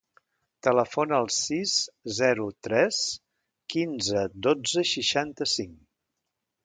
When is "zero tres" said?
2.19-3.03